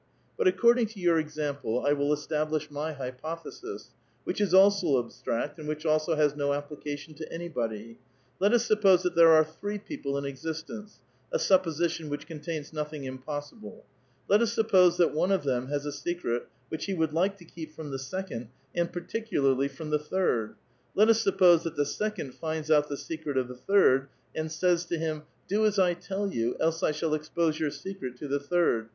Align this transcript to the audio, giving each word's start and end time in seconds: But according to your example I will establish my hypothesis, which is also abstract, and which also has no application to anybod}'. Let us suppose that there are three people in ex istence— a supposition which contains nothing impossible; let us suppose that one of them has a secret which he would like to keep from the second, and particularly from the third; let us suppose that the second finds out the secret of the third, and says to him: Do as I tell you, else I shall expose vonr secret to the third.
But 0.35 0.47
according 0.47 0.87
to 0.87 0.99
your 0.99 1.19
example 1.19 1.85
I 1.87 1.93
will 1.93 2.11
establish 2.11 2.71
my 2.71 2.93
hypothesis, 2.93 3.91
which 4.23 4.41
is 4.41 4.51
also 4.51 4.97
abstract, 4.97 5.59
and 5.59 5.67
which 5.67 5.85
also 5.85 6.15
has 6.15 6.35
no 6.35 6.53
application 6.53 7.13
to 7.13 7.29
anybod}'. 7.29 7.97
Let 8.39 8.51
us 8.51 8.65
suppose 8.65 9.03
that 9.03 9.13
there 9.15 9.31
are 9.31 9.43
three 9.45 9.77
people 9.77 10.17
in 10.17 10.25
ex 10.25 10.41
istence— 10.43 10.97
a 11.31 11.37
supposition 11.37 12.09
which 12.09 12.25
contains 12.25 12.73
nothing 12.73 13.03
impossible; 13.03 13.85
let 14.27 14.41
us 14.41 14.51
suppose 14.51 14.97
that 14.97 15.13
one 15.13 15.31
of 15.31 15.43
them 15.43 15.67
has 15.67 15.85
a 15.85 15.91
secret 15.91 16.47
which 16.69 16.85
he 16.85 16.95
would 16.95 17.13
like 17.13 17.37
to 17.37 17.45
keep 17.45 17.71
from 17.75 17.91
the 17.91 17.99
second, 17.99 18.47
and 18.73 18.91
particularly 18.91 19.67
from 19.67 19.91
the 19.91 19.99
third; 19.99 20.55
let 20.95 21.09
us 21.09 21.21
suppose 21.21 21.61
that 21.61 21.75
the 21.75 21.85
second 21.85 22.33
finds 22.33 22.71
out 22.71 22.89
the 22.89 22.97
secret 22.97 23.37
of 23.37 23.47
the 23.47 23.53
third, 23.55 24.07
and 24.33 24.51
says 24.51 24.83
to 24.85 24.97
him: 24.97 25.21
Do 25.47 25.63
as 25.63 25.77
I 25.77 25.93
tell 25.93 26.31
you, 26.33 26.57
else 26.59 26.81
I 26.81 26.91
shall 26.91 27.13
expose 27.13 27.59
vonr 27.59 27.71
secret 27.71 28.17
to 28.17 28.27
the 28.27 28.39
third. 28.39 28.89